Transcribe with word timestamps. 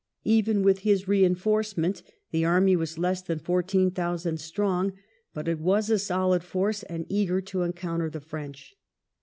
Even 0.25 0.63
with 0.63 0.79
his 0.79 1.07
reinforcement, 1.07 2.01
the 2.31 2.43
army 2.43 2.75
was 2.75 2.97
less 2.97 3.21
than 3.21 3.37
fourteen 3.37 3.91
thousand 3.91 4.39
strong, 4.39 4.93
but 5.31 5.47
it 5.47 5.59
was 5.59 5.91
a 5.91 5.99
solid 5.99 6.41
force 6.43 6.81
and 6.81 7.05
eager 7.07 7.39
to 7.39 7.61
encounter 7.61 8.09
the 8.09 8.19
French. 8.19 8.75